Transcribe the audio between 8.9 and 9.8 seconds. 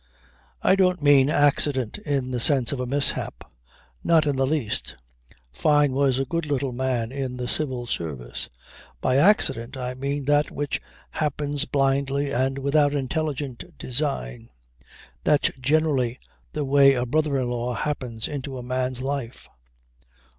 By accident